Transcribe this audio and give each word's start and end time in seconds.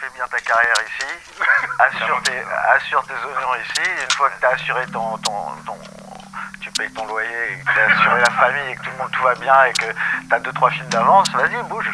fais 0.00 0.10
bien 0.14 0.26
ta 0.28 0.38
carrière 0.40 0.74
ici, 0.86 1.06
assure 1.78 2.22
tes, 2.22 2.42
assure 2.74 3.04
tes 3.06 3.14
oignons 3.14 3.54
ici, 3.62 3.90
une 4.02 4.10
fois 4.16 4.30
que 4.30 4.40
tu 4.40 4.46
as 4.46 4.50
assuré 4.50 4.86
ton, 4.86 5.16
ton, 5.18 5.32
ton- 5.66 5.78
tu 6.60 6.70
payes 6.72 6.92
ton 6.92 7.06
loyer, 7.06 7.52
et 7.52 7.58
que 7.64 7.72
tu 7.72 7.80
as 7.80 7.84
assuré 7.94 8.20
la 8.20 8.30
famille 8.30 8.70
et 8.70 8.76
que 8.76 8.82
tout 8.82 8.90
le 8.90 8.96
monde 8.98 9.10
tout 9.12 9.22
va 9.22 9.34
bien 9.36 9.64
et 9.64 9.72
que 9.72 9.86
tu 10.28 10.34
as 10.34 10.38
deux 10.40 10.52
trois 10.52 10.70
films 10.70 10.88
d'avance, 10.88 11.30
vas-y 11.30 11.62
bouge. 11.64 11.90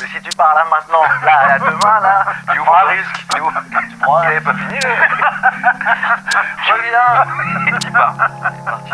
Mais 0.00 0.06
si 0.08 0.20
tu 0.22 0.30
pars 0.36 0.54
là 0.54 0.64
maintenant, 0.70 1.02
là, 1.24 1.46
là 1.48 1.58
demain, 1.58 2.00
là, 2.00 2.24
tu 2.52 2.58
prends 2.60 2.74
un 2.76 2.88
risque. 2.90 3.26
Tu 3.34 3.40
tu 3.90 3.96
prends 3.98 4.16
un 4.18 4.30
Il 4.32 4.42
pas 4.42 4.54
fini, 4.54 4.78
lui. 4.78 4.80
Reviens 6.70 7.24
Il 7.82 7.92
part. 7.92 8.14
Il 8.50 8.58
est 8.58 8.64
parti. 8.64 8.93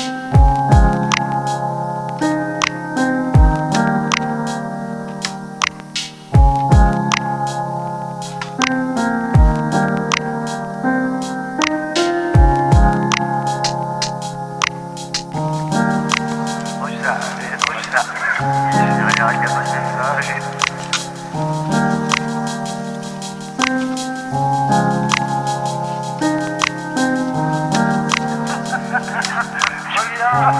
な。 30.21 30.51